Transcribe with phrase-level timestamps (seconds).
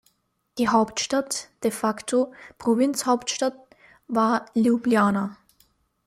[0.57, 3.53] Die Hauptstadt, "de facto" Provinzhauptstadt,
[4.07, 5.37] war Ljubljana.